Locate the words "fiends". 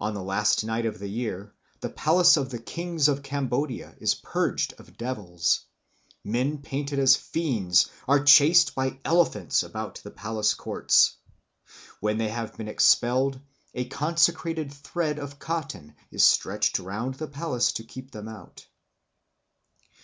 7.14-7.88